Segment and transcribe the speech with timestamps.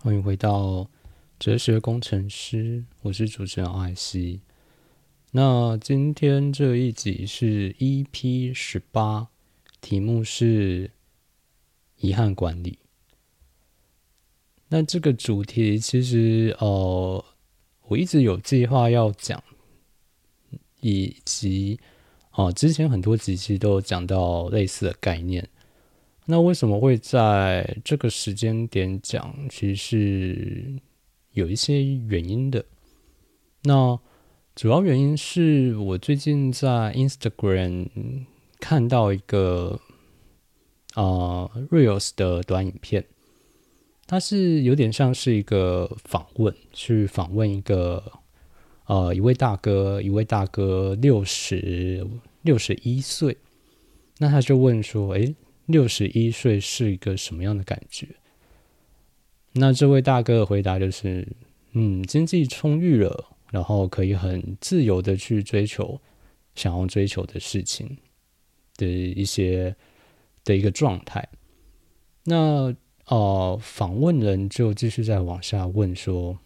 [0.00, 0.88] 欢迎回到
[1.40, 4.40] 哲学工程师，我是主持人艾希。
[5.32, 9.26] 那今天这一集是 EP 十八，
[9.80, 10.92] 题目是
[11.96, 12.78] 遗憾管理。
[14.68, 17.24] 那这个主题其实呃，
[17.88, 19.42] 我一直有计划要讲，
[20.80, 21.80] 以及
[22.30, 25.48] 啊，之前很多集其实都有讲到类似的概念。
[26.30, 29.34] 那为什么会在这个时间点讲？
[29.48, 30.76] 其实是
[31.32, 32.62] 有一些原因的。
[33.62, 33.98] 那
[34.54, 37.88] 主要原因是我最近在 Instagram
[38.60, 39.80] 看到一个
[40.92, 43.06] 啊 Reels 的短影片，
[44.06, 48.04] 它是有点像是一个访问，去访问一个
[48.84, 52.06] 呃一位大哥，一位大哥六十
[52.42, 53.38] 六十一岁，
[54.18, 55.34] 那他就问说：“诶。
[55.68, 58.08] 六十一岁是一个什么样的感觉？
[59.52, 61.28] 那这位大哥的回答就是：
[61.72, 66.00] 嗯，经济充裕了，然后可以很自由的去追求
[66.54, 67.98] 想要追求的事情
[68.76, 69.76] 的一些
[70.42, 71.28] 的一个状态。
[72.24, 72.74] 那
[73.06, 76.38] 呃，访问人就继续再往下问说：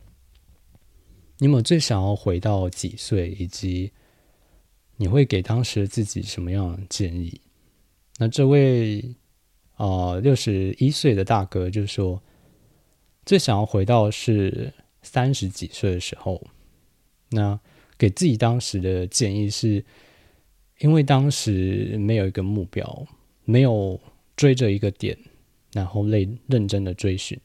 [1.39, 3.92] 你有最想要回到几岁，以及
[4.96, 7.41] 你会给当时自己什么样的建议？
[8.18, 9.02] 那这位
[9.76, 12.22] 啊，六十一岁的大哥就说，
[13.24, 16.40] 最想要回到是三十几岁的时候。
[17.30, 17.58] 那
[17.98, 19.84] 给自己当时的建议是，
[20.78, 23.06] 因为当时没有一个目标，
[23.44, 23.98] 没有
[24.36, 25.16] 追着一个点，
[25.72, 27.38] 然后累认真的追寻。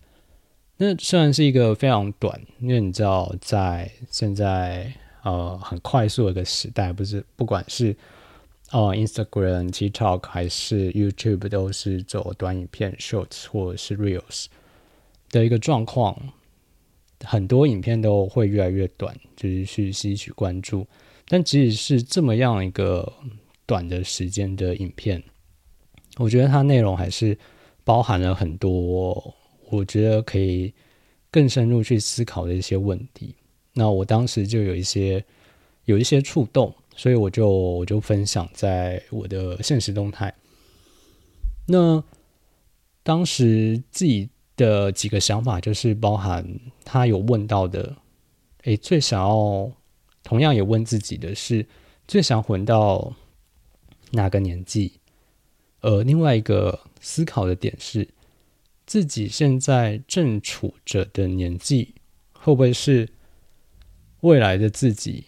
[0.78, 7.96] 那虽然是一个非常短，因为你知道，在现在呃很快速的一个时代，不是不管是。
[8.72, 14.48] 哦，Instagram、TikTok 还是 YouTube 都是走短影片 Shorts 或者是 Reels
[15.30, 16.34] 的一个状况，
[17.24, 20.86] 很多影片都会越来越短，就是去吸取关注。
[21.30, 23.14] 但即使是这么样一个
[23.66, 25.24] 短的时间的影片，
[26.18, 27.38] 我觉得它内容还是
[27.86, 29.34] 包含了很多，
[29.70, 30.74] 我觉得可以
[31.32, 33.34] 更深入去思考的一些问题。
[33.72, 35.24] 那我当时就有一些
[35.86, 36.76] 有一些触动。
[36.98, 40.34] 所以我就我就分享在我的现实动态。
[41.68, 42.04] 那
[43.04, 47.96] 当时自己的几个想法就是包含他有问到的，
[48.64, 49.72] 诶，最想要
[50.24, 51.66] 同样也问自己的是
[52.08, 53.14] 最想混到
[54.12, 55.00] 哪个年纪？
[55.82, 58.08] 呃，另外一个思考的点是
[58.86, 61.94] 自己现在正处着的年纪
[62.34, 63.08] 会不会是
[64.22, 65.26] 未来的自己？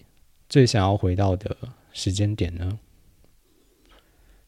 [0.49, 1.55] 最想要回到的
[1.93, 2.79] 时间点呢？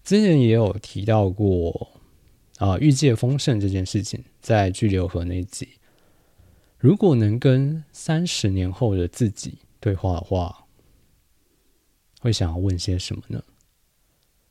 [0.03, 1.89] 之前也有提到过
[2.57, 5.69] 啊，欲界丰盛这件事情，在巨流河那集，
[6.79, 10.65] 如果能跟三十年后的自己对话的话，
[12.19, 13.43] 会想要问些什么呢？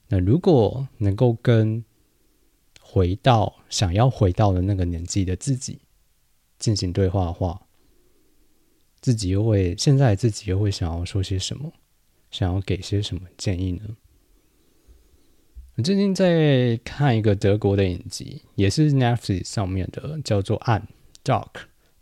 [0.06, 1.84] 那如果能够跟
[2.80, 5.80] 回到想要回到的那个年纪的自己
[6.58, 7.66] 进行对话的话，
[9.00, 11.72] 自己又会现在自己又会想要说些什么？
[12.30, 13.96] 想要给些什么建议呢？
[15.76, 20.86] 我最近在看一个德国的影集，也是 Netflix 上面的，叫做《暗
[21.24, 21.48] Dark》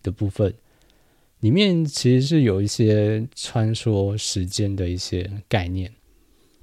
[0.03, 0.53] 的部分，
[1.41, 5.95] 里面其实是有一些穿梭时间的一些概念。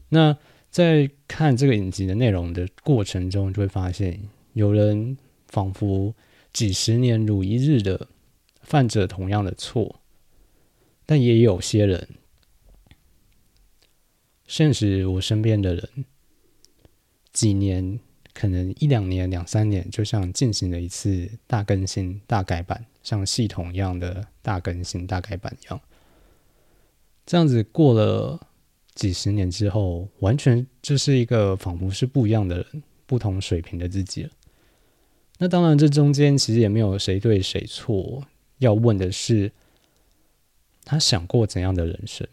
[0.09, 0.37] 那
[0.69, 4.19] 在看这个影集的内容的过程中，就会发现
[4.53, 6.13] 有人仿佛
[6.51, 8.07] 几十年如一日的
[8.61, 10.01] 犯着同样的错。
[11.05, 12.07] 但也有些人，
[14.47, 16.05] 现实我身边的人，
[17.31, 17.99] 几年
[18.33, 25.79] 可能一两年、两三年，就像进行了一次大更新、大改版，像系统一样的大更新、大改版一样。
[27.23, 28.47] 这样子过了
[28.95, 34.31] 几十年之后，完全就是一个仿佛是不一样的人、不同水平的自己了。
[35.37, 38.23] 那当然，这中间其实也没有谁对谁错，
[38.57, 39.51] 要问的是。
[40.85, 42.25] 他想过怎样的人生，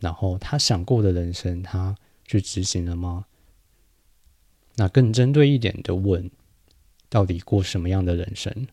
[0.00, 1.94] 然后他想过的人生，他
[2.24, 3.26] 去执行了吗？
[4.76, 6.30] 那更针对一点的问，
[7.10, 8.66] 到底过什么样的人生，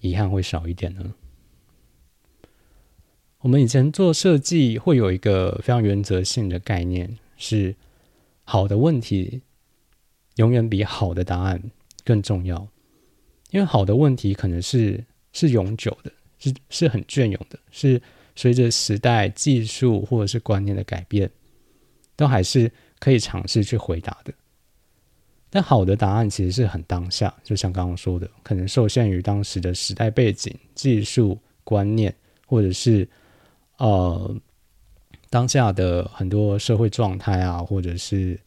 [0.00, 1.14] 遗憾会少一点呢？
[3.42, 7.76] 我们以前做设计会有一个非常原则性的概念，是
[8.44, 9.42] 好的问题
[10.36, 11.70] 永远比好的答案
[12.04, 12.68] 更重要，
[13.50, 16.12] 因为好的问题可能是是永久的。
[16.40, 18.02] 是是很隽永的，是
[18.34, 21.30] 随着时代、技术或者是观念的改变，
[22.16, 24.34] 都还是可以尝试去回答的。
[25.52, 32.14] 但好的答案其实是很当下，就像刚刚说的，可能受限于当时的时代背景、技术观念，
[32.46, 33.06] 或者是
[33.78, 34.36] 呃
[35.28, 38.38] 当下的很多社会状态啊，或者是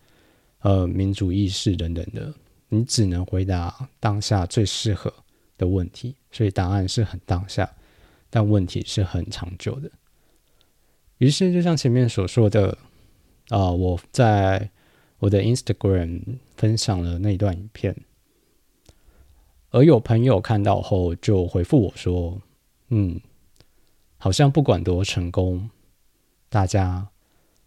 [0.62, 2.34] 呃民主意识等等的，
[2.70, 5.14] 你只能回答当下最适合
[5.58, 7.70] 的问题，所以答案是很当下，
[8.34, 9.92] 但问题是很长久的。
[11.20, 12.76] 于是，就像前面所说的，
[13.50, 14.72] 啊，我在。
[15.20, 16.22] 我的 Instagram
[16.58, 17.96] 分享了那段影片，
[19.70, 22.42] 而有朋友看到后就回复我说
[22.92, 23.22] ：“嗯，
[24.18, 25.70] 好像不管多成功，
[26.50, 27.08] 大家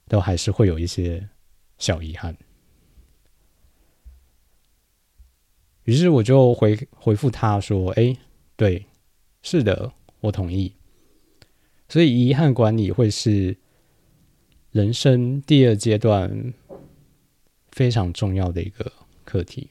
[0.06, 1.26] 都还是会有一些
[1.78, 2.36] 小遗憾。”
[5.84, 8.14] 于是我就回回复他说：“哎，
[8.54, 8.84] 对，
[9.40, 9.90] 是的，
[10.26, 10.74] 我同意。
[11.88, 13.56] 所以遗憾管理会是
[14.70, 16.52] 人生第二阶段。”
[17.72, 18.90] 非常重要的一个
[19.22, 19.68] 课题。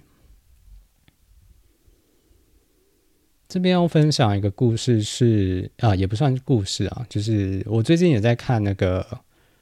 [3.48, 9.02] 这边要分享一个故事，是啊，也不算故事啊，就是我最近也在看那个《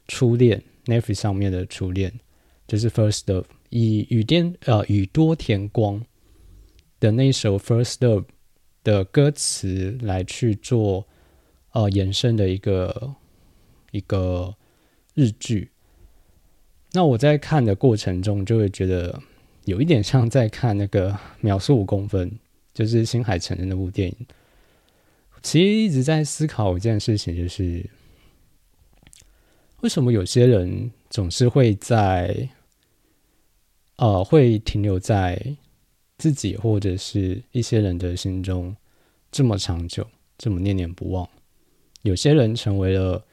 [0.10, 0.62] 初恋》
[0.92, 2.12] Netflix 上面的《初恋》，
[2.68, 6.06] 就是 First Love，以雨天呃雨多田光
[7.00, 8.26] 的那首 First Love
[8.84, 11.06] 的歌词来去做
[11.72, 13.16] 呃延伸的一个
[13.92, 14.56] 一个
[15.14, 15.70] 日剧。
[16.92, 19.20] 那我在看的过程中，就会觉得
[19.66, 22.30] 有一点像在看那个《秒速五公分》，
[22.74, 24.16] 就是新海诚的那部电影。
[25.42, 27.90] 其实一直在思考一件事情，就是
[29.82, 32.50] 为什么有些人总是会在
[33.98, 35.56] 呃，会停留在
[36.18, 38.76] 自己或者是一些人的心中
[39.32, 40.08] 这么长久，
[40.38, 41.30] 这么念念不忘？
[42.02, 43.26] 有些人成为了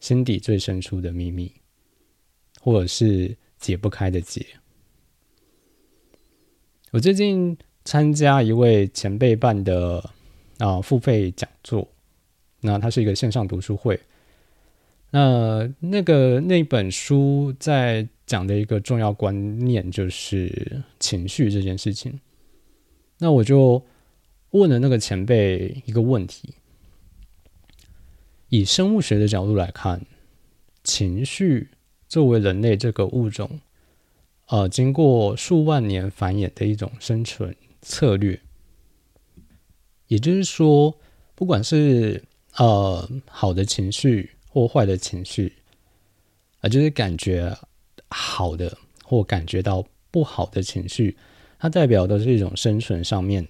[0.00, 1.52] 心底最深处的秘密。
[2.58, 4.44] 或者是解不开的结。
[6.90, 10.10] 我最近参加一位前辈办的
[10.58, 11.86] 啊付费讲座，
[12.62, 14.00] 那它是一个线上读书会。
[15.16, 22.20] 那那个那本书在讲的一个重要观念就是情绪这件事情。
[23.16, 23.82] 那我就
[24.50, 26.50] 问了那个前辈一个问题：
[28.50, 30.04] 以生物学的角度来看，
[30.84, 31.70] 情绪。
[32.08, 33.58] 作为人类这个物种，
[34.46, 38.40] 呃，经过数万年繁衍的一种生存策略，
[40.06, 40.96] 也就是说，
[41.34, 42.22] 不管是
[42.54, 45.52] 呃好的情绪或坏的情绪，
[46.60, 47.54] 啊，就是感觉
[48.08, 48.74] 好的
[49.04, 51.14] 或感觉到不好的情绪，
[51.58, 53.46] 它代表的是一种生存上面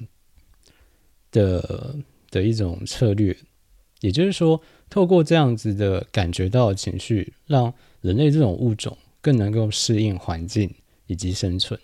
[1.30, 1.94] 的
[2.28, 3.36] 的一种策略，
[4.00, 4.60] 也就是说，
[4.90, 10.74] 透过这样子的感觉到情绪，让人类这种物种更能够适应环境
[11.06, 11.78] 以及生存。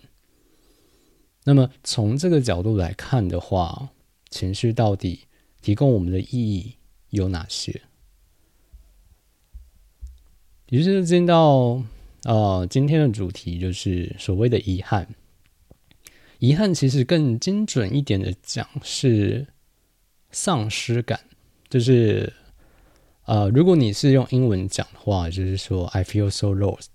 [1.45, 3.87] 那么从这个角度来看的话，
[4.29, 5.21] 情绪到底
[5.61, 6.75] 提供我们的意义
[7.11, 7.83] 有哪些？
[10.73, 11.79] 于是进到
[12.23, 15.07] 呃今天的主题，就是所谓的遗憾。
[16.39, 19.45] 遗憾其实更精准一点的讲是
[20.31, 21.19] 丧失感，
[21.69, 22.33] 就是。
[23.25, 26.87] 呃，如果你是用英文讲的话，就是说 I feel so lost，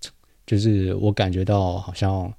[0.45, 2.31] 就是我感觉到好像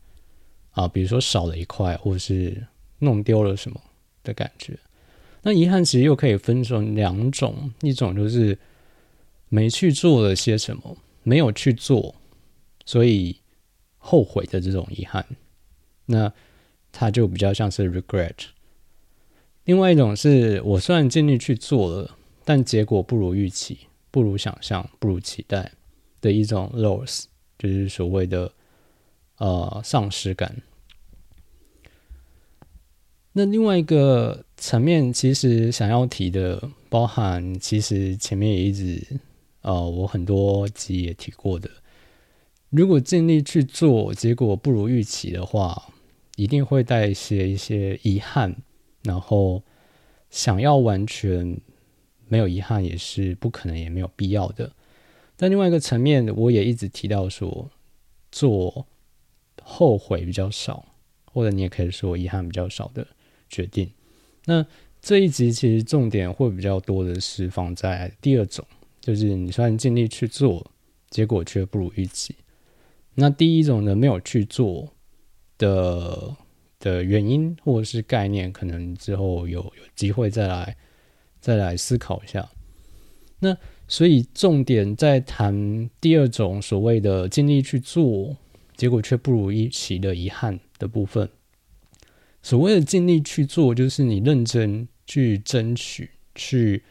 [0.72, 2.64] 啊，比如说少了一块，或者是
[2.98, 3.81] 弄丢了什么
[4.22, 4.78] 的感觉。
[5.42, 8.56] 那遗憾其实又可以分成两种，一种就是
[9.49, 12.15] 没去做了些什么，没有去做，
[12.85, 13.41] 所以
[13.99, 15.25] 后悔的这种遗憾，
[16.07, 16.33] 那
[16.93, 18.35] 它就比较像是 regret。
[19.65, 22.17] 另外一种是我虽然尽力去做了。
[22.43, 23.79] 但结果不如预期，
[24.11, 25.71] 不如想象，不如期待
[26.21, 28.53] 的一种 loss，就是所谓的
[29.37, 30.61] 呃丧失感。
[33.35, 39.21] 那另外一个层面，其实想要提的，包含其实前面也一直
[39.62, 41.71] 呃我很多集也提过的，
[42.71, 45.93] 如果尽力去做，结果不如预期的话，
[46.37, 48.57] 一定会带一些一些遗憾，
[49.02, 49.62] 然后
[50.31, 51.61] 想要完全。
[52.33, 54.73] 没有遗憾也是不可能，也没有必要的。
[55.37, 57.69] 但另外一个层面，我也一直提到说，
[58.31, 58.87] 做
[59.61, 60.87] 后悔比较少，
[61.25, 63.05] 或者你也可以说遗憾比较少的
[63.49, 63.90] 决定。
[64.45, 64.64] 那
[65.02, 68.64] 这一集其实重点会比较多的是放在第二种，
[69.00, 70.71] 就是你虽然尽力去做，
[71.11, 72.35] 结果却不如预期。
[73.14, 74.92] 那第一种呢，没有去做
[75.59, 76.37] 的
[76.78, 80.76] 的原因或者是概念，可能之后有有机会再来。
[81.42, 82.50] 再来思考一下，
[83.38, 83.57] 那
[83.88, 88.37] 所以重点在谈第二种所谓的尽力去做，
[88.76, 91.30] 结果却不如预期的遗憾的部分，
[92.42, 96.85] 所谓的尽力去做，就是你认真去争取，去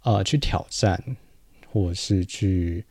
[0.00, 1.16] 啊去挑战，
[1.70, 2.84] 或者是去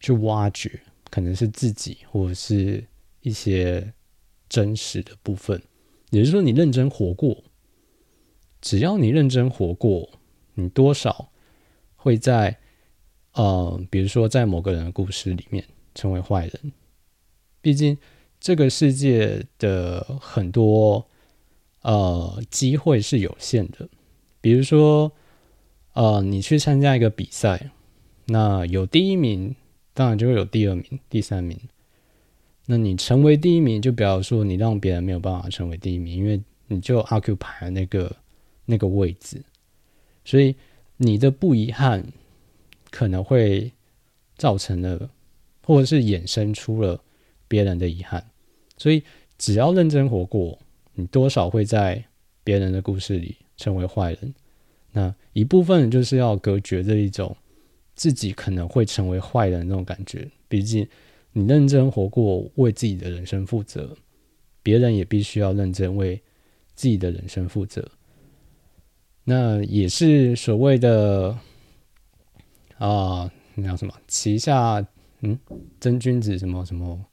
[0.00, 2.84] 去挖掘，可能是自己或者是
[3.20, 3.92] 一些
[4.48, 5.60] 真实的部分。
[6.10, 7.44] 也就是说，你认真活过，
[8.60, 10.08] 只要你认真活过，
[10.54, 11.30] 你多少
[11.96, 12.58] 会在
[13.32, 15.64] 呃，比如说在某个人的故事里面
[15.94, 16.72] 成为坏人。
[17.60, 17.96] 毕竟
[18.40, 21.06] 这个世界的很多。
[21.86, 23.86] 呃，机会是有限的。
[24.40, 25.12] 比如说，
[25.92, 27.72] 呃，你去参加一个比赛，
[28.26, 29.54] 那有第一名，
[29.92, 31.58] 当然就会有第二名、第三名。
[32.66, 38.14] 那你成为第一名，就表示说你让别人没有办法成为第一名，因为你就 occupy 那个
[38.64, 39.42] 那个位置。
[40.24, 40.54] 所以
[40.96, 42.06] 你的不遗憾，
[42.90, 43.70] 可能会
[44.36, 45.10] 造成了，
[45.62, 47.00] 或者是衍生出了
[47.48, 48.24] 别人的遗憾。
[48.78, 49.02] 所以
[49.38, 50.58] 只要认真活过。
[50.96, 52.04] 你多少会在
[52.44, 54.32] 别人的故事里成为坏人，
[54.92, 57.36] 那一部分就是要隔绝这一种
[57.94, 60.30] 自己可能会成为坏人那种感觉。
[60.48, 60.86] 毕竟
[61.32, 63.96] 你认真活过，为自己的人生负责，
[64.62, 66.20] 别人也必须要认真为
[66.74, 67.90] 自己的人生负责。
[69.24, 71.38] 那也是所谓的
[72.78, 73.94] 啊，那叫什么？
[74.06, 74.86] 旗下
[75.20, 75.38] 嗯，
[75.80, 77.04] 真君子什么什么，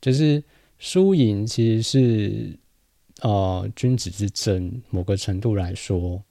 [0.00, 0.42] 就是
[0.78, 2.58] 输赢其实是。
[3.22, 6.22] 呃，君子之争，某个程度来说，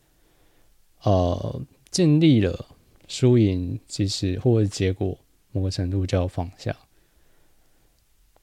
[1.01, 2.63] 呃，尽力了，
[3.07, 5.17] 输赢其实或者结果，
[5.51, 6.75] 某个程度就要放下。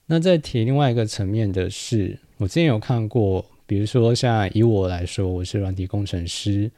[0.06, 6.70] 那再提另外一个层面的是，我之前有看过，比如说像以我来说，我是软体工程师，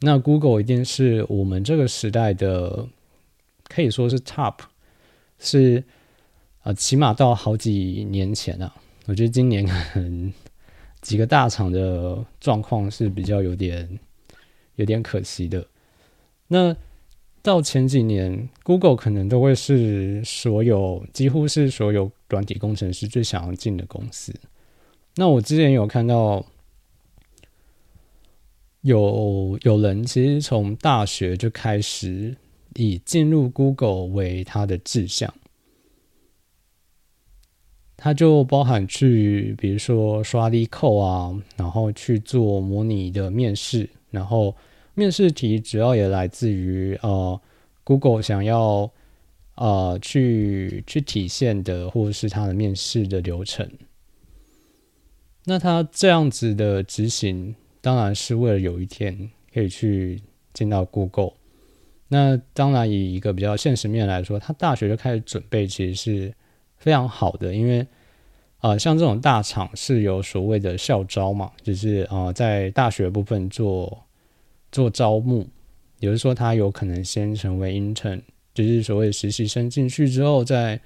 [0.00, 2.88] 那 Google 一定是我们这个时代的，
[3.64, 4.56] 可以说是 Top，
[5.38, 5.84] 是
[6.62, 8.74] 啊，起码到好几年前啊，
[9.06, 10.32] 我觉得今年可能。
[11.02, 13.98] 几个大厂的状况是比较有点
[14.76, 15.66] 有点可惜的。
[16.46, 16.72] 那
[17.42, 24.32] 到前几年，Google 可能都会是所有几乎是所有软体工程师最想要进的公司。
[25.16, 26.46] 那我之前有看到
[28.82, 32.36] 有有人其实从大学就开始
[32.76, 35.34] 以进入 Google 为他的志向。
[37.96, 44.56] 他就包含去，比如说刷力扣啊，然后去做模拟的面试，然后
[44.94, 47.40] 面试题主要也来自于呃
[47.84, 48.90] ，Google 想要
[49.56, 53.68] 呃去去体现的，或是它的面试的流程。
[55.44, 60.20] 那它这样子的执行，当然是为了有一天可以去
[60.52, 61.32] 见到 Google。
[62.08, 66.34] 那当然以一个比较现实面来说，他大学就开始准备，其实是。
[66.78, 67.86] 非常好的，因为
[68.58, 74.04] 啊，像这种大厂是有所谓的校招嘛，就是啊，在大学部分做
[74.72, 75.46] 做招募，
[76.00, 78.20] 也就是说，他有可能先成为 intern，
[78.52, 80.80] 就是所谓实习生进去之后，再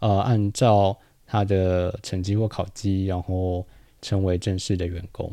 [0.00, 3.64] 呃按照他的成绩或考绩，然后
[4.02, 5.30] 成为正式的员工。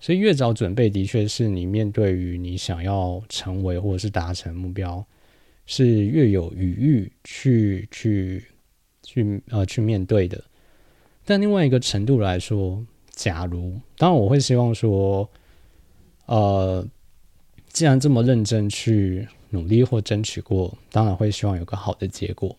[0.00, 5.04] 所以越早准备，的确是你面对于你想要成为或者是达成目标，
[5.66, 8.44] 是越有余裕去去。
[9.06, 10.42] 去呃去面对的，
[11.26, 15.28] 但另外一个程度来说，假如当然我会希望说，
[16.24, 16.84] 呃，
[17.74, 22.56] 既然这么认真去努力或争取过，当然会希望有个好的结果。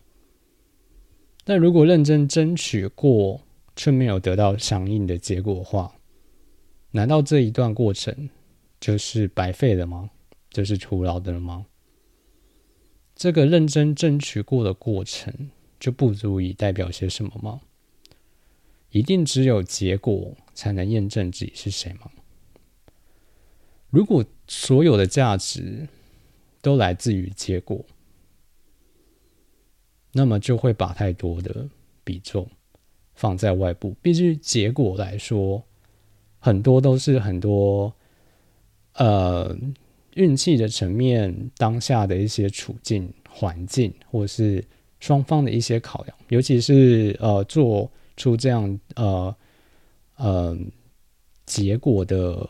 [1.42, 3.40] 但如果认真争取过
[3.74, 5.92] 却没有得到相应的结果的话，
[6.90, 8.28] 难道这一段过程
[8.78, 10.10] 就是白费了吗？
[10.50, 11.66] 就是徒劳的了吗？
[13.14, 15.50] 这个认真争取过的过程。
[15.78, 17.60] 就不足以代表些什么吗？
[18.92, 22.10] 一定只有结果才能验证自己是谁吗？
[23.96, 25.88] 如果所有的价值
[26.60, 27.82] 都来自于结果，
[30.12, 31.66] 那么就会把太多的
[32.04, 32.46] 比重
[33.14, 33.96] 放在外部。
[34.02, 35.64] 毕竟结果来说，
[36.38, 37.90] 很多都是很多
[38.96, 39.56] 呃
[40.12, 44.62] 运气的层面，当下的一些处境环境，或是。
[44.98, 49.36] 双方的一些考量，尤其是呃做出这样呃
[50.16, 50.58] 呃
[51.44, 52.48] 结果的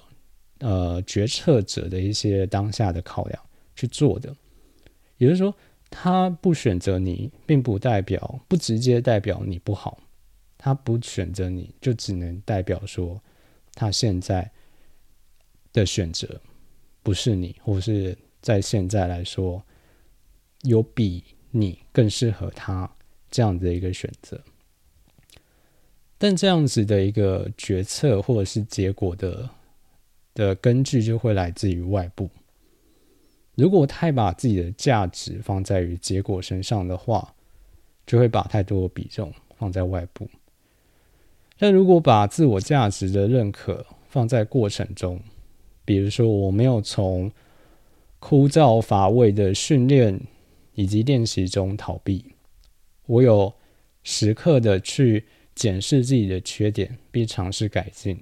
[0.58, 3.42] 呃决策者的一些当下的考量
[3.74, 4.34] 去做的，
[5.18, 5.54] 也就是说，
[5.90, 9.98] 他不选择你，并不代表不直接代表你不好，
[10.58, 13.20] 他不选择你就只能代表说
[13.74, 14.50] 他现在
[15.72, 16.40] 的选择
[17.02, 19.62] 不是你，或是在现在来说
[20.62, 21.22] 有比。
[21.52, 22.90] 你更适合他
[23.30, 24.38] 这样的一个选择。
[26.18, 29.48] 但这样子的一个决策或者是结果的
[30.36, 32.30] 的根据就会来自于外部。
[33.56, 37.34] 如果太把自己的价值放在于结果身上的话，
[38.06, 40.28] 就会把太多的比重放在外部。
[41.58, 45.18] 但如果把自我价值的认可放在过程中，
[45.86, 47.32] 比如说我没有从
[48.18, 50.20] 枯燥乏味的训练
[50.74, 52.22] 以及练习中逃避，
[53.06, 53.52] 我有
[54.02, 55.24] 时刻的去
[55.54, 58.20] 检视自己的缺点并尝试改进，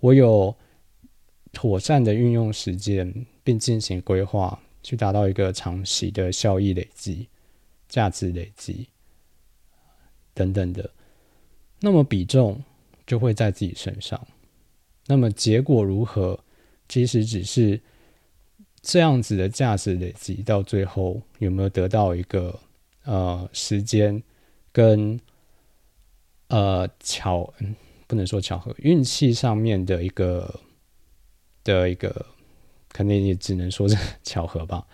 [0.00, 0.56] 我有
[1.56, 3.10] 妥善的运用时间
[3.42, 7.26] 并进行规划，去达到一个长期的效益累积、
[7.88, 8.86] 价值累积
[10.34, 10.90] 等等的。
[11.80, 12.62] 那么比重
[13.06, 14.20] 就会在自己身上。
[15.06, 16.38] 那么结果如何，
[16.90, 17.80] 其实只是
[18.82, 22.60] 这样子的价值累积到最后有没有得到一个
[23.04, 24.22] 呃时间
[24.72, 25.18] 跟
[26.48, 27.50] 呃巧，
[28.06, 30.60] 不能说巧合，运气上面的一个
[31.66, 32.26] 的一个，
[32.88, 34.86] 可能也只能说是 巧合吧。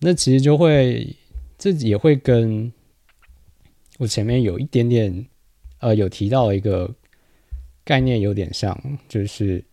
[0.00, 1.14] 那其实就会
[1.56, 2.72] 这也会跟
[3.98, 5.26] 我前面有一点点。
[5.82, 6.94] 呃，有提到一个
[7.84, 9.64] 概念，有点像，就是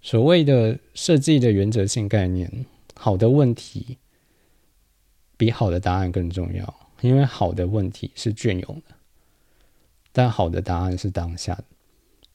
[0.00, 2.48] 所谓的设计的原则性概念。
[2.94, 3.98] 好的问题
[5.36, 8.94] 比好的答案更重要，因为好的问题是隽永的，
[10.12, 11.64] 但好的答案是当下的。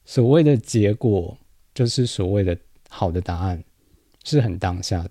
[0.04, 1.38] 所谓的结果，
[1.72, 2.54] 就是所谓的
[2.94, 3.62] 好的答案，
[4.24, 5.10] 是很当下的。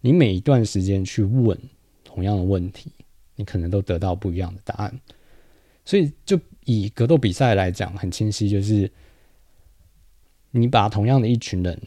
[0.00, 1.58] 你每一段时间去问
[2.04, 2.90] 同样的问题，
[3.34, 5.00] 你可能都得到不一样的答案。
[5.84, 6.40] 所以就。
[6.68, 8.90] 以格斗比赛来讲，很清晰，就是
[10.50, 11.80] 你把同样的一群人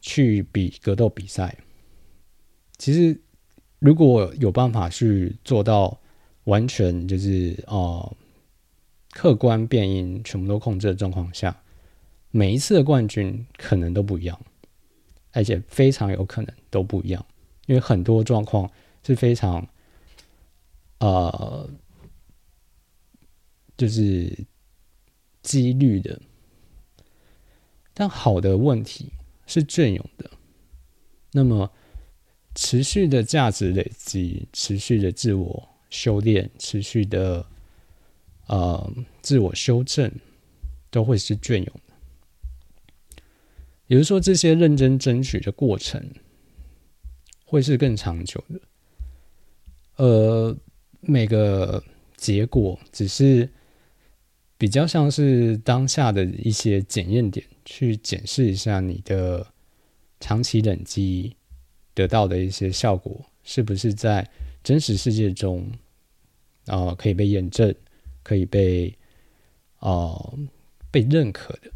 [0.00, 1.58] 去比格斗比赛，
[2.78, 3.20] 其实
[3.80, 6.00] 如果有办法去做到
[6.44, 8.16] 完全就是哦
[9.10, 11.54] 客观变因全部都控制的状况下，
[12.30, 14.40] 每一次的冠军可能都不一样，
[15.32, 17.24] 而且非常有可能都不一样，
[17.66, 18.70] 因为很多状况
[19.04, 19.68] 是非常
[20.98, 21.68] 呃。
[23.76, 24.36] 就是
[25.40, 26.20] 几率的，
[27.94, 29.12] 但好的问题
[29.46, 30.28] 是隽永的。
[31.30, 31.70] 那么
[32.56, 37.46] 持续的价值累积、持续的自我修炼、持续的
[38.48, 40.10] 呃自我修正，
[40.90, 41.80] 都会是隽永。
[43.88, 46.02] 也就是说，这些认真争取的过程
[47.44, 48.60] 会是更长久的。
[49.96, 50.56] 呃，
[51.00, 51.82] 每个
[52.16, 53.48] 结果只是。
[54.60, 59.46] 比较像是当下的一些检验点，去检视一下你的
[60.18, 61.36] 长期累积
[61.94, 64.28] 得到的一些效果，是不是在
[64.64, 65.70] 真实世界中
[66.66, 67.72] 啊可以被验证，
[68.24, 68.92] 可以被
[69.78, 70.18] 啊
[70.90, 71.70] 被认可的。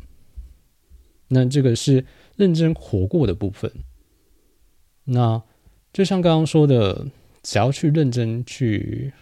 [1.33, 2.05] 那这个是
[2.37, 3.73] 认真活过的部分。
[5.05, 5.43] 那
[5.93, 7.07] 就像刚刚说的，
[7.43, 9.13] 只要去认真去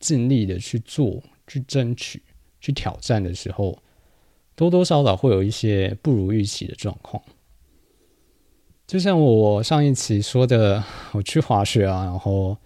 [0.00, 2.22] 尽力的去做，去争取。
[2.60, 3.78] 去挑战的时候，
[4.56, 7.22] 多多少少会有一些不如预期的状况。
[8.84, 12.58] 就像我上一期说的，我去滑雪啊，然后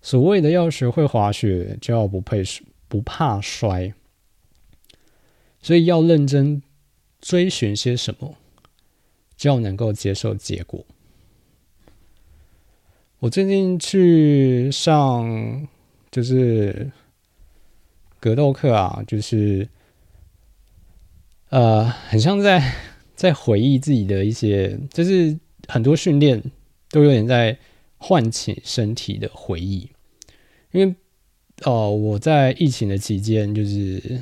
[0.00, 2.42] 所谓的要学会滑雪，就要不配
[2.88, 3.92] 不怕摔，
[5.60, 6.62] 所以要认真
[7.20, 8.36] 追寻些什么，
[9.36, 10.84] 就要能够接受结果。
[13.18, 15.68] 我最近去上，
[16.10, 16.90] 就是。
[18.18, 19.68] 格斗课啊，就是
[21.50, 22.74] 呃，很像在
[23.14, 26.42] 在回忆自己的一些，就是很多训练
[26.90, 27.56] 都有点在
[27.98, 29.88] 唤起身体的回忆。
[30.72, 30.92] 因为
[31.62, 34.20] 哦，我在疫情的期间，就是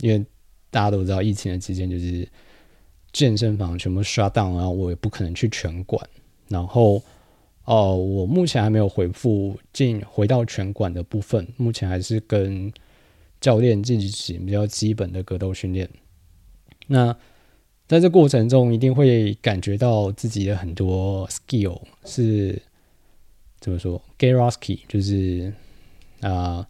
[0.00, 0.24] 因为
[0.72, 2.28] 大家都知道，疫情的期间就是
[3.12, 6.04] 健身房全部刷档，然后我也不可能去拳馆。
[6.48, 7.00] 然后
[7.66, 12.72] 哦，我目前还没有回复进回到拳馆的部分，目前还是跟。
[13.40, 15.90] 教练进行比较基本的格斗训练，
[16.86, 17.12] 那
[17.88, 22.62] 在这过程中一定会感觉到自己的很多 skill 是
[23.58, 25.52] 怎么说 g a r o s k y 就是
[26.20, 26.64] 啊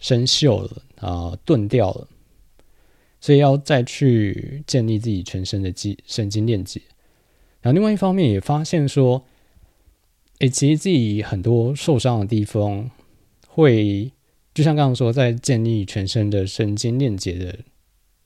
[0.00, 2.08] 生锈了啊钝掉了，
[3.20, 6.80] 所以要再去建立自己全身的肌神经链接。
[7.60, 9.24] 然后另外一方面也发现说，
[10.38, 12.90] 诶，其实自己很多受伤的地方
[13.46, 14.10] 会。
[14.52, 17.56] 就像刚刚说，在建立全身的神经链接的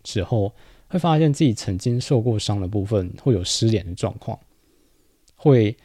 [0.07, 0.55] 时候，
[0.89, 4.41] 会发现自己曾经受过伤的部分会有失联的状况，
[5.37, 5.77] 会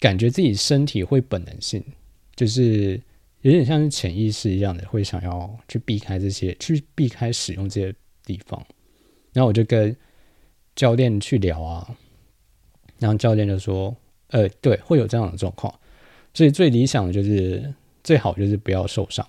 [0.00, 1.84] 感觉自己身体会本能性，
[2.34, 2.98] 就是
[3.42, 8.64] 有点像是潜意识一样的，会想要去避开这些，去避开使用这些地方。
[9.32, 9.96] 然后我就跟
[10.76, 11.96] 教练去聊啊，
[12.98, 13.94] 然后教练就说
[14.30, 15.72] ：“呃，对，会有这样的状况，
[16.32, 19.28] 所以最理想的就是最好就是不要受伤。”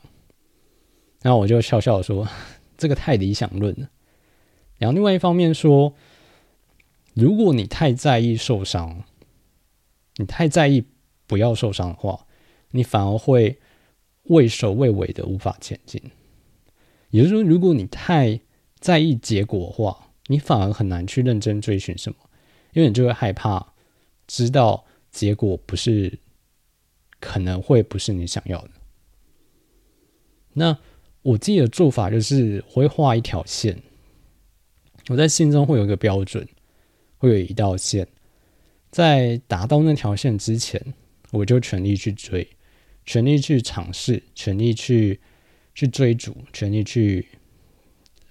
[1.21, 2.27] 然后我就笑笑说
[2.77, 3.89] ：“这个太理想论了。”
[4.77, 5.93] 然后另外一方面说，
[7.13, 9.03] 如果你太在意受伤，
[10.17, 10.83] 你太在意
[11.25, 12.27] 不要受伤的话，
[12.71, 13.57] 你反而会
[14.23, 16.01] 畏首畏尾的无法前进。
[17.09, 18.39] 也就是说，如果你太
[18.85, 22.17] 在意结果的话，你反而很难去认真追寻什么，
[22.73, 23.73] 因为你就会害怕
[24.27, 26.19] 知道结果不是
[27.19, 28.69] 可能会不是你想要的。
[30.53, 30.77] 那
[31.23, 33.81] 我自己的做法就是我会画一条线，
[35.07, 36.47] 我在心中会有一个标准，
[37.17, 38.07] 会有一道线，
[38.91, 40.79] 在达到那条线之前，
[41.31, 42.47] 我就全力去追，
[43.03, 45.19] 全力去尝试，全力去
[45.73, 47.27] 去追逐，全力去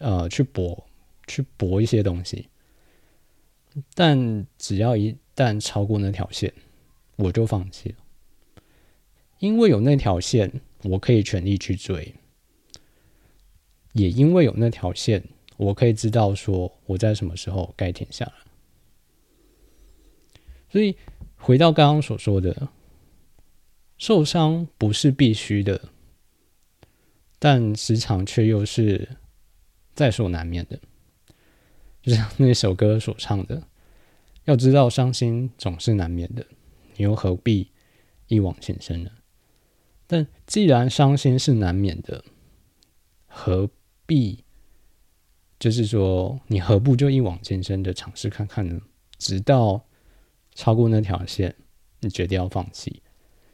[0.04, 0.86] 呃去搏，
[1.26, 2.48] 去搏一些东西。
[3.94, 6.52] 但只要一旦超过那条线，
[7.16, 7.96] 我就放弃了，
[9.38, 12.14] 因为有那条线，我可以全力去追。
[13.94, 15.24] 也因为有那条线，
[15.56, 18.32] 我可以知道说我在什么时候该停下来。
[20.68, 20.96] 所以
[21.36, 22.68] 回到刚刚所说的，
[23.96, 25.88] 受伤不是必须的，
[27.38, 29.08] 但时常却又是
[29.94, 30.78] 在所难免的。
[32.02, 33.62] 就像那首歌所唱的
[34.44, 36.46] ：“要知道伤心总是难免的，
[36.96, 37.70] 你又何必
[38.26, 39.10] 一往情深呢？”
[40.06, 42.24] 但既然伤心是难免的，
[43.26, 43.70] 何？
[44.06, 44.44] 必
[45.58, 48.78] 就是说，你何不就一往情深的尝试看看呢？
[49.16, 49.82] 直到
[50.54, 51.56] 超过那条线，
[52.00, 53.02] 你决定要放弃，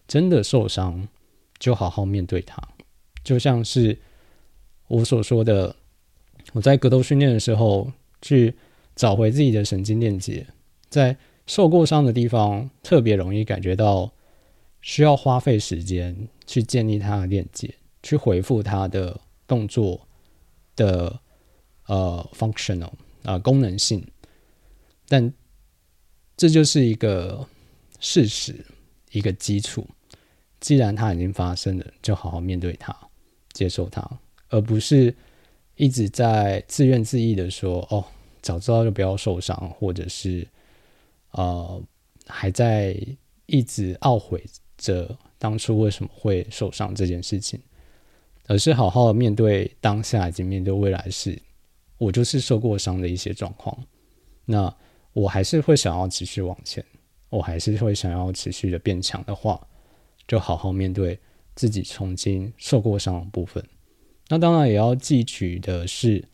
[0.08, 1.06] 真的受伤，
[1.60, 2.60] 就好好面对它。
[3.22, 3.96] 就像是
[4.88, 5.76] 我所说的，
[6.52, 8.54] 我在格斗训练的时候，去
[8.94, 10.46] 找回自己的神经链接，
[10.88, 14.12] 在受过伤的地方，特别容易感觉到
[14.80, 20.06] 需要花费时间去建立它的链接，去回复它的动作。
[20.76, 21.20] 的
[21.88, 22.90] 呃，functional
[23.22, 24.02] 啊，功能性，
[25.06, 25.30] 但
[26.38, 27.46] 这就是一个
[27.98, 28.64] 事实，
[29.10, 29.86] 一个基础。
[30.58, 32.96] 既然它已经发生了，就好好面对它，
[33.52, 34.08] 接受它，
[34.48, 35.14] 而不是
[35.80, 38.04] 一直在自怨自艾的说：“哦，
[38.42, 40.46] 早知道就不要受伤。”或者是
[41.30, 41.82] 呃，
[42.26, 42.94] 还在
[43.46, 44.44] 一直懊悔
[44.76, 47.58] 着当初为什么会受伤这件事情。
[48.46, 51.40] 而是好好的面对当下，以及面对未来事。
[51.96, 53.74] 我就是受过伤的一些状况，
[54.44, 54.74] 那
[55.12, 56.84] 我还是会想要持续往前，
[57.28, 59.58] 我还是会想要持续的变强的话，
[60.26, 61.18] 就好好面对
[61.54, 63.64] 自己曾经受过伤的部分。
[64.32, 66.24] 那当然也要汲取的是，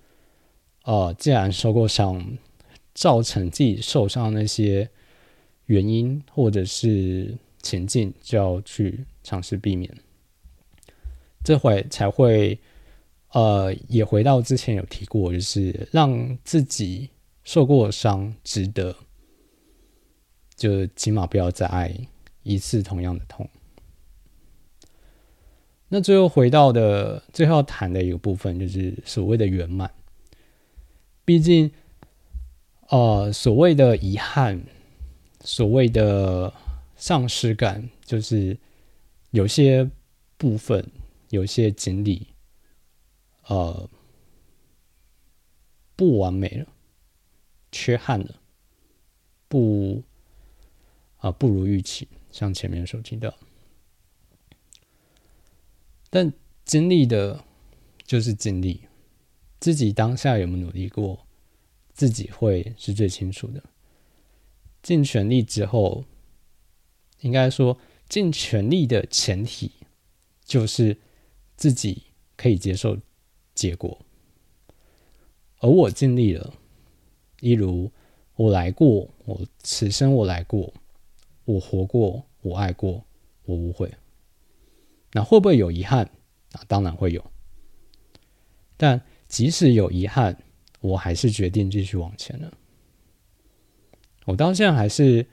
[0.85, 2.37] 呃，既然受过伤，
[2.95, 4.91] 造成自己受伤那些
[5.65, 9.91] 原因或者是前进，就要去尝试避免。
[11.43, 12.59] 这回才会，
[13.33, 17.09] 呃，也回到之前有提过，就是让自己
[17.45, 18.95] 受过伤值得，
[20.55, 21.97] 就起码不要再挨
[22.43, 23.49] 一次同样的痛。
[25.89, 29.91] 那最后回到的最后要谈的一个部分，就是所谓的圆满。
[31.25, 31.71] 毕竟，
[32.89, 34.63] 呃，所谓的遗憾，
[35.41, 36.53] 所谓的
[36.97, 38.57] 丧失感，就是
[39.31, 39.91] 有些
[40.37, 40.89] 部分。
[41.31, 42.29] 有些经历，
[43.49, 43.91] 呃，
[45.97, 46.67] 不完美了，
[47.73, 48.37] 缺憾了，
[49.49, 50.05] 不
[51.17, 52.07] 啊，不如预期。
[52.31, 53.35] 像前面所提到，
[56.17, 56.33] 但
[56.65, 57.45] 经历的，
[58.05, 58.81] 就是经历，
[59.61, 61.27] 自己当下有没有努力过，
[61.93, 63.63] 自己会是最清楚的。
[64.83, 66.07] 尽全力之后，
[67.21, 67.77] 应该说
[68.09, 69.73] 尽全力的前提
[70.43, 70.99] 就是。
[71.57, 72.03] 自己
[72.37, 72.99] 可以接受
[73.55, 73.99] 结果，
[75.61, 76.53] 而我尽力了。
[77.41, 77.91] 例如，
[78.35, 80.71] 我来过，我此生我来过，
[81.47, 83.03] 我活过，我爱过，
[83.47, 83.91] 我无悔。
[85.17, 86.05] 那会不会有遗憾？
[86.53, 87.25] 啊，当然会有。
[88.77, 90.37] 但即使有遗憾，
[90.83, 92.53] 我还是决定继续往前了。
[94.27, 95.27] 我到现在还是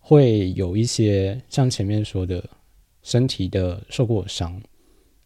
[0.00, 2.44] 会有一些像前面说的，
[3.04, 4.60] 身体的受过伤。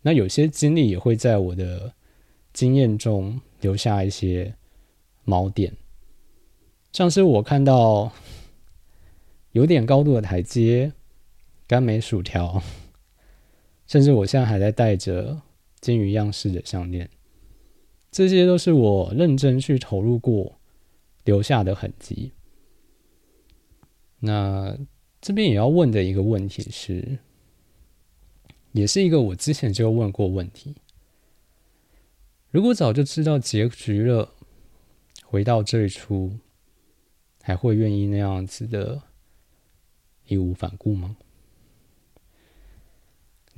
[0.02, 1.90] 那有些经历也会在我的
[2.52, 4.54] 经验中留下一些
[5.24, 5.74] 锚点，
[6.92, 8.12] 像是我看到
[9.52, 10.92] 有点高度的台阶，
[11.66, 12.62] 干梅薯条
[13.88, 15.40] 甚至我现在还在戴着
[15.80, 17.08] 金鱼样式的项链，
[18.12, 20.60] 这些都是我认真去投入过
[21.24, 22.32] 留下的痕迹。
[24.20, 24.78] 那
[25.20, 27.18] 这边也要问的一个问题是，
[28.72, 30.76] 也是一个我之前就问过问题：
[32.50, 34.34] 如果早就知道结局了，
[35.24, 36.32] 回到最初，
[37.40, 39.00] 还会愿意那样子的
[40.26, 41.16] 义无反顾吗？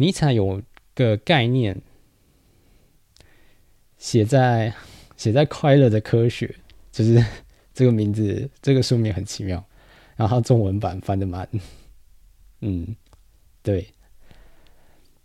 [0.01, 0.63] 尼采有
[0.95, 1.79] 个概念，
[3.99, 4.75] 写在
[5.15, 6.47] 写在《快乐的科学》，
[6.91, 7.23] 就是
[7.75, 9.63] 这个名字，这个书名很奇妙。
[10.17, 11.47] 然后中文版翻的蛮，
[12.63, 12.97] 嗯，
[13.63, 13.87] 对，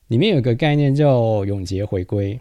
[0.07, 2.37] 里面有个概念叫永劫回归，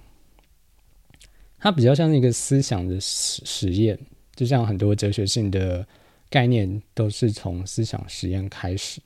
[1.59, 3.97] 它比较像是一个思想的实实验，
[4.35, 5.87] 就像很多哲学性的
[6.29, 9.01] 概念都是从思想实验开始。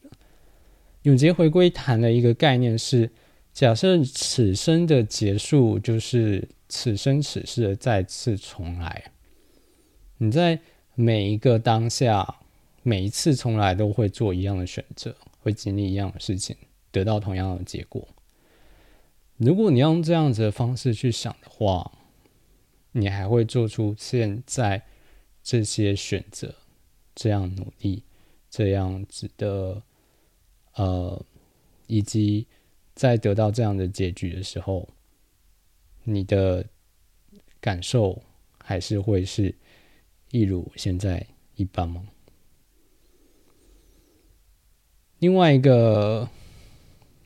[1.08, 3.10] 永劫回归谈的一个概念是，
[3.54, 9.12] 假设此生的结束就是此生此世的再次重来，
[10.18, 10.60] 你在
[10.94, 12.36] 每一个当下。
[12.84, 16.56] 每一次重来都会做一样的选择，会经历一样的事情，
[16.90, 18.08] 得到同样的结果。
[19.36, 21.92] 如果你用这样子的方式去想的话，
[22.92, 24.84] 你还会做出现在
[25.42, 26.54] 这些选择，
[27.14, 28.04] 这样努力，
[28.48, 29.82] 这样子的，
[30.78, 31.20] 呃，
[31.88, 32.46] 以及
[32.94, 34.88] 在得到这样的结局的时候，
[36.04, 36.64] 你的
[37.60, 38.22] 感受
[38.62, 39.52] 还是会是
[40.30, 42.02] 一如现在一般吗？
[45.18, 46.28] 另外一个，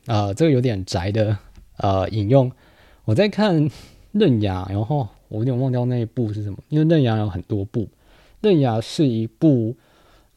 [0.07, 1.37] 呃，这个有点宅的，
[1.77, 2.51] 呃，引用
[3.05, 3.69] 我在看
[4.13, 7.81] 《刃牙》，然后我有点忘掉那一部是什么，因为《刃牙》有很多部，
[8.41, 9.75] 《刃牙》是一部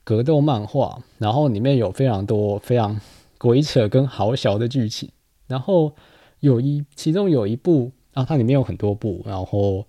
[0.07, 3.01] 格斗漫画，然后里面有非常多非常
[3.39, 5.11] 鬼扯跟好笑的剧情，
[5.49, 5.93] 然后
[6.39, 9.85] 有一其中有一部啊，它里面有很多部，然后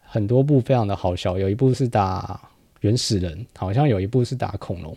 [0.00, 2.50] 很多部非常的好笑，有一部是打
[2.82, 4.94] 原始人，好像有一部是打恐龙，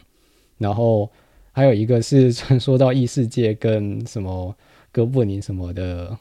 [0.58, 1.10] 然后。
[1.56, 4.56] 还有一个是传 说到异世界跟什么
[4.92, 6.18] 哥布林什么的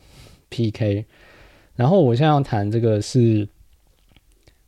[0.51, 1.07] PK，
[1.75, 3.49] 然后我现在要谈这个是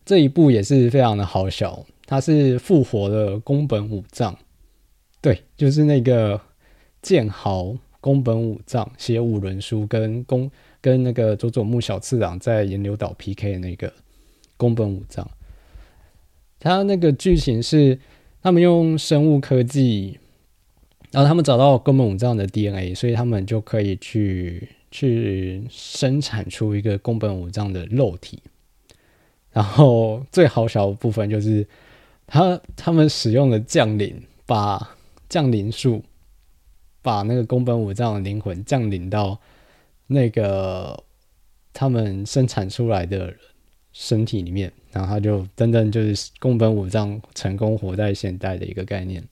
[0.07, 1.85] 这一部也是非常的好笑，
[2.15, 4.39] 他是复活的宫本武藏，
[5.21, 6.41] 对，就是那个
[7.03, 10.49] 剑豪宫本武藏写五轮书跟宫
[10.81, 13.93] 跟那个佐佐木小次郎在岩流岛 PK 的那个
[14.57, 15.29] 宫本武藏，
[16.61, 17.99] 他那个剧情是
[18.41, 20.19] 他们用生物科技。
[21.11, 28.41] 然后他们找到宫本武藏的 DNA，所以他们就可以去去生产出一个宫本武藏的肉体。
[29.53, 31.65] 然后最好小的部分就是
[32.35, 34.97] 他他们使用了降临，把
[35.29, 36.03] 降临术
[37.01, 39.39] 把那个宫本武藏的灵魂降临到
[40.09, 41.01] 那个
[41.73, 43.33] 他们生产出来的
[43.93, 49.23] 身体里面，然后他就真正就是宫本武藏成功活在现代的一个概念。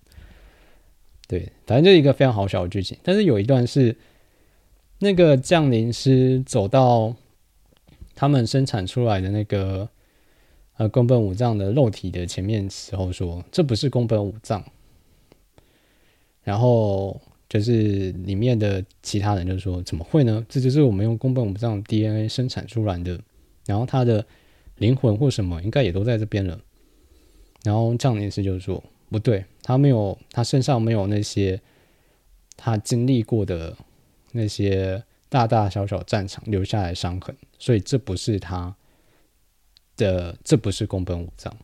[1.27, 2.97] 对，反正就是一个非常好笑的剧情。
[3.03, 3.97] 但是有一段是
[5.01, 7.12] 那个降临师走到
[8.15, 9.88] 他们生产出来的那个
[10.83, 14.64] 呃宫本武藏的肉体的前面时候说：“这不是宫本武藏。”
[16.42, 20.45] 然后就是里面的其他人就说：“怎么会呢？
[20.49, 23.16] 这就是我们用宫本武藏 DNA 生产出来的，
[23.64, 24.27] 然后他的
[24.79, 26.61] 灵魂或什么应该也都在这边了。”
[27.62, 28.83] 然后降临师就是说。
[29.09, 31.61] 不对，他没有，他身上没有那些
[32.57, 33.77] 他经历过的
[34.33, 38.75] 那些大大小小战场留下来的伤痕，所以这不是他
[39.96, 41.55] 的，这不是宫本武藏。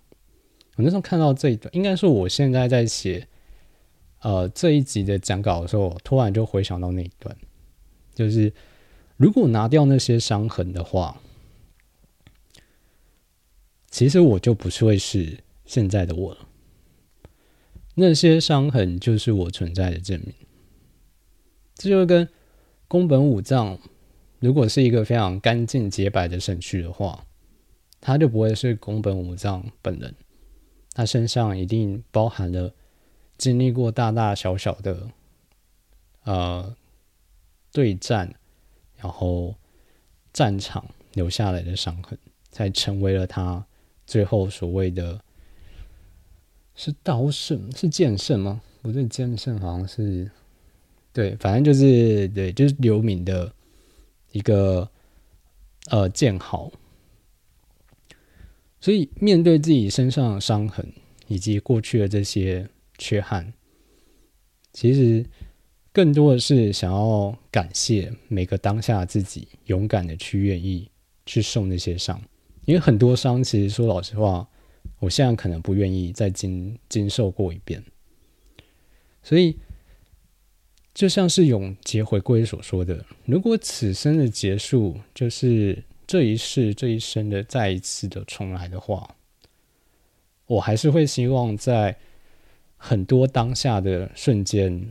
[0.77, 3.27] 我那时候看到这一段，应该是我现在在写
[4.21, 7.37] 呃这一集的讲稿的时候，突然就回想到那一段，
[8.15, 8.53] 就是
[9.17, 11.21] 如果拿掉那些伤痕的话，
[13.91, 16.49] 其实我就不是会是现在的我了。
[17.95, 20.33] 那些伤痕就是我存在的证明。
[21.75, 22.29] 这就跟
[22.87, 23.79] 宫本武藏，
[24.39, 27.27] 如果是一个非常干净洁白的身躯的话，
[28.01, 30.15] 他就不会是宫本武藏本人。
[30.93, 32.73] 他身上一定包含了
[33.37, 35.09] 经历过大大小小的
[36.25, 36.75] 呃
[37.71, 38.35] 对战，
[38.97, 39.55] 然后
[40.33, 42.19] 战场留下来的伤痕，
[42.51, 43.65] 才成为了他
[44.07, 45.21] 最后所谓的。
[46.75, 48.61] 是刀圣是剑圣吗？
[48.83, 50.31] 不对，剑圣好像是，
[51.13, 53.53] 对，反正就是对，就是刘敏的
[54.31, 54.89] 一个
[55.91, 56.71] 呃剑豪。
[58.81, 60.87] 所以面对自己身上的伤痕
[61.27, 63.53] 以及过去的这些缺憾，
[64.73, 65.25] 其实
[65.93, 70.89] 更多的是想要感谢每个当下自己，勇敢的去愿意
[71.27, 72.23] 去受那些伤，
[72.67, 74.49] 因为很多伤，其实说老实话，
[75.01, 77.83] 我现在可能不愿意再经经受过一遍。
[79.23, 79.59] 所以，
[80.95, 89.15] 就像是永劫回归所说的，如果此生的结束就是这一世、这一生的再一次的重来的话，
[90.47, 91.99] 我还是会希望在
[92.79, 94.91] 很多当下的瞬间。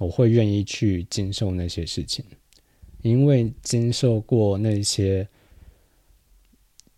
[0.00, 2.24] 我会愿意去经受那些事情，
[3.02, 5.28] 因为经受过那些，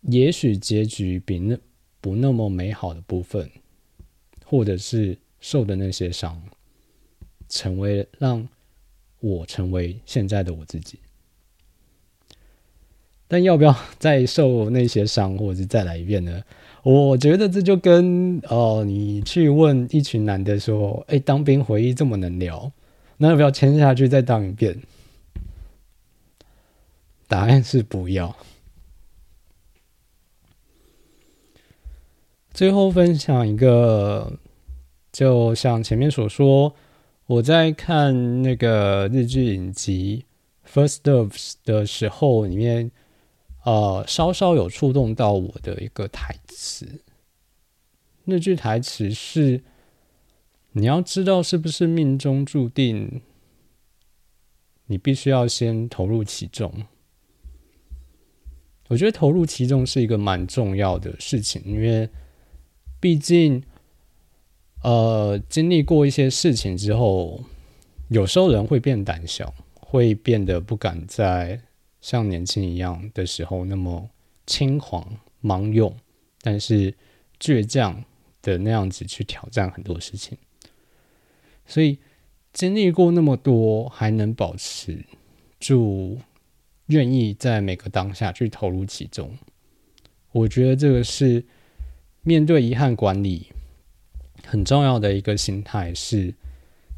[0.01, 1.57] 也许结局比那
[1.99, 3.51] 不那么美好的部分，
[4.45, 6.41] 或者是受的那些伤，
[7.49, 8.47] 成为让
[9.19, 10.97] 我成为现在的我自己。
[13.33, 16.39] 但要不要再受那些伤，或者是再来一遍呢？
[16.83, 22.71] 我觉得这就跟哦，你去问一群男的说：“哎，当兵回忆这么能聊。”
[23.17, 24.79] 那要不要签下去再当一遍？
[27.27, 28.35] 答案是不要。
[32.53, 34.37] 最后分享一个，
[35.11, 36.75] 就像前面所说，
[37.25, 40.23] 我在看那个日剧影集
[40.71, 41.31] 《First Love》
[41.65, 42.91] 的时候，里面
[43.63, 47.01] 呃稍稍有触动到我的一个台词。
[48.25, 49.63] 那句台词是。
[50.75, 53.21] 你要知道是不是命中注定，
[54.87, 56.73] 你必须要先投入其中。
[58.87, 62.09] 我觉得投入其中是一个蛮重要的事情，因为
[62.99, 63.61] 毕竟，
[64.81, 67.43] 呃，经历过一些事情之后，
[68.07, 71.61] 有时候人会变胆小，会变得不敢再
[72.03, 74.09] 像年轻一样的时候那么
[74.45, 75.95] 轻狂、盲勇，
[76.41, 76.93] 但是
[77.39, 78.03] 倔强
[78.41, 80.37] 的那样子去挑战很多事情。
[81.65, 81.97] 所以
[82.51, 85.05] 经历过那么多，还能保持
[85.61, 86.19] 住
[86.87, 89.37] 愿意在每个当下去投入其中，
[90.33, 91.45] 我觉得这个是
[92.21, 93.47] 面对遗憾管理
[94.45, 95.93] 很重要的一个心态。
[95.93, 96.33] 是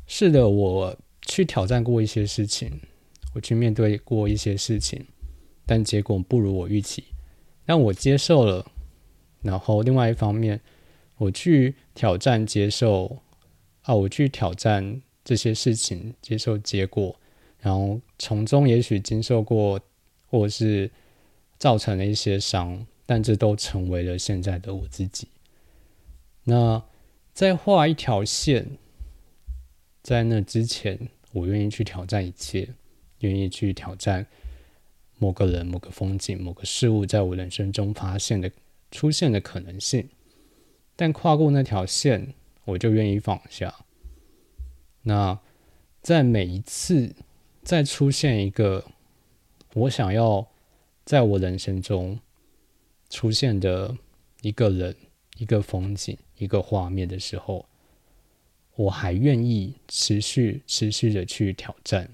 [0.07, 2.81] 是的，我去挑战过一些事情，
[3.36, 5.06] 我去面对过一些事情，
[5.67, 7.04] 但结果不如我预期，
[7.67, 8.65] 但我接受了。
[9.43, 10.60] 然后另外一方面，
[11.17, 13.19] 我去挑战、接受。
[13.84, 17.15] 啊，我去挑战这些事情，接受结果，
[17.60, 19.80] 然后从中也许经受过，
[20.26, 20.89] 或是
[21.60, 25.28] 造成了一些伤，但这都成为了现在的我自己。
[26.45, 26.84] 那
[27.32, 28.65] 再画一条线，
[30.02, 30.98] 在那之前，
[31.32, 32.69] 我愿意去挑战一切，
[33.19, 34.25] 愿意去挑战
[35.17, 38.51] 某个人、某个风景、某个事物在我人生中发现的、
[38.91, 40.10] 出现的可能性，
[40.95, 42.34] 但跨过那条线。
[42.67, 43.86] 我就愿意放下。
[45.04, 45.39] 那
[46.01, 47.13] 在每一次
[47.62, 48.84] 再出现一个
[49.75, 50.47] 我想要
[51.06, 52.19] 在我人生中
[53.12, 53.95] 出现的
[54.41, 54.95] 一个人、
[55.38, 57.67] 一个风景、一个画面的时候，
[58.78, 62.10] 我还愿意持续、持续的去挑战。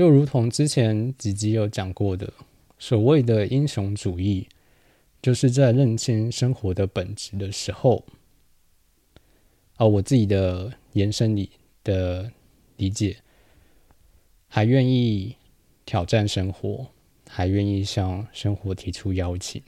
[0.00, 2.32] 就如同之前几集有讲过的，
[2.78, 4.48] 所谓的英雄主义，
[5.20, 8.06] 就是在认清生活的本质的时候。
[9.76, 11.50] 啊，我自己的延伸里
[11.84, 12.32] 的
[12.78, 13.18] 理解，
[14.48, 15.36] 还愿意
[15.84, 16.86] 挑战生活，
[17.28, 19.62] 还愿意向生活提出邀请，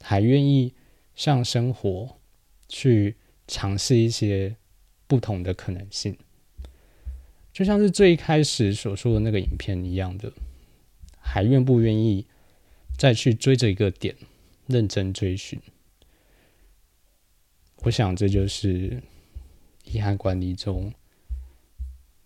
[0.00, 0.74] 还愿意
[1.14, 2.18] 向生活
[2.68, 3.14] 去
[3.46, 4.56] 尝试一些
[5.06, 6.18] 不同的可能性，
[7.58, 10.32] 就像是最开始所说的那个影片一样的，
[11.18, 12.24] 还愿不愿意
[12.96, 14.14] 再去追着一个点
[14.68, 15.60] 认真追寻？
[17.78, 19.02] 我想这就是。
[19.84, 20.92] 遗憾管理中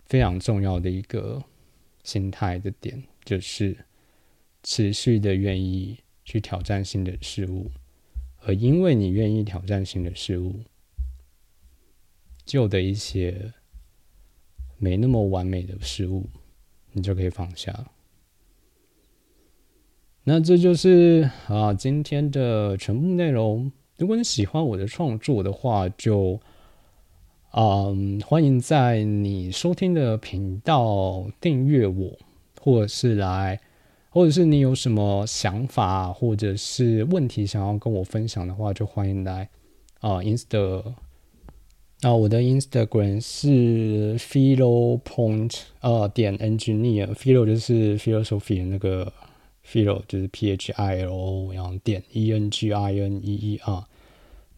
[0.07, 1.43] 非常重要的一个
[2.03, 3.87] 心态的点，就是
[4.65, 7.71] 持续的愿意去挑战新的事物，
[8.41, 10.65] 而因为你愿意挑战新的事物，
[12.45, 13.55] 旧的一些
[14.83, 16.27] 没那么完美的事物，
[16.91, 17.87] 你就可以放下。
[20.25, 23.71] 那这就是啊今天的全部内容。
[23.97, 26.41] 如果你喜欢我的创作的话，就。
[27.55, 32.19] 嗯，欢迎在你收听的频道订阅我，
[32.59, 33.61] 或者是来，
[34.09, 39.51] 或者是你有什么想法或者是问题想要跟我分享的话，就欢迎来
[40.01, 40.95] 啊，Insta，
[42.05, 49.13] 那我的 Instagram 是 philo point 呃点 engineer，philo 就是 philosophy 那个
[49.65, 53.85] philo 就是 p h i l o，然后点 e n g i n e e r。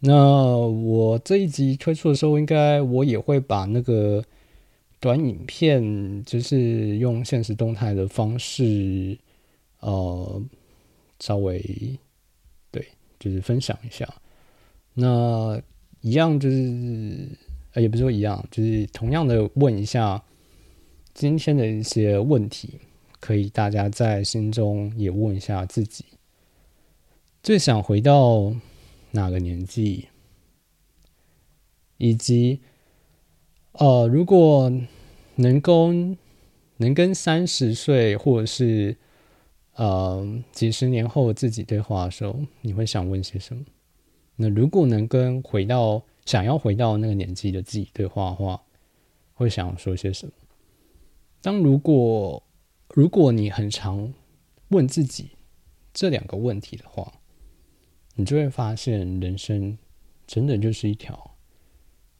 [0.00, 4.24] 那我这一集推出的时候，应该我也会把那个
[4.98, 9.18] 短影片，就是用现实动态的方式，
[9.80, 10.42] 呃，
[11.20, 11.98] 稍微
[12.70, 12.86] 对，
[13.18, 14.08] 就是分享一下。
[14.94, 15.60] 那
[16.04, 17.28] 一样就是，
[17.72, 20.22] 呃，也不是说一样，就是同样的问一下
[21.14, 22.78] 今天的一些问题，
[23.20, 26.04] 可以大家在心中也问一下自己，
[27.42, 28.54] 最想回到
[29.12, 30.08] 哪个年纪，
[31.96, 32.60] 以及。
[33.72, 34.70] 呃，如果
[35.34, 35.92] 能够
[36.76, 38.96] 能跟三十岁或者是
[39.74, 43.64] 呃几十年后自己对话的时候，你会想问些什么？
[44.36, 48.62] 那如果能跟回到想要回到那个年纪的自己对话的话，
[49.34, 50.32] 会想说些什么？
[51.40, 52.42] 当如果
[52.94, 54.12] 如果你很常
[54.68, 55.30] 问自己
[55.92, 57.20] 这两个问题的话，
[58.14, 59.76] 你就会发现人生
[60.26, 61.36] 真的就是一条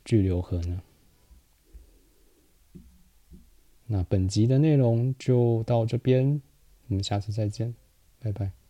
[0.05, 0.83] 巨流河呢。
[3.87, 6.41] 那本集的内容就到这边，
[6.89, 7.75] 我们下次再见，
[8.19, 8.64] 拜拜。